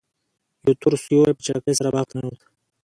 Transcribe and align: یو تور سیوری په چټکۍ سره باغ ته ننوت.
یو 0.65 0.73
تور 0.81 0.93
سیوری 1.03 1.33
په 1.35 1.41
چټکۍ 1.45 1.73
سره 1.79 1.89
باغ 1.93 2.05
ته 2.09 2.13
ننوت. 2.17 2.41